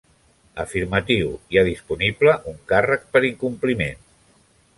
[0.61, 4.07] Afirmatiu, hi ha disponible un càrrec per incompliment.